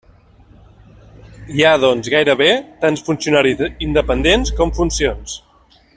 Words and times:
Hi 1.57 1.63
ha, 1.63 1.73
doncs, 1.83 2.09
gairebé 2.15 2.49
tants 2.85 3.05
funcionaris 3.11 3.63
independents 3.89 4.55
com 4.61 4.75
funcions. 4.79 5.37